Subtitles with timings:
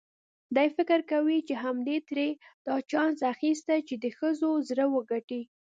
[0.55, 2.29] دی فکر کوي چې همدې ترې
[2.65, 5.41] دا چانس اخیستی چې د ښځو زړه وګټي.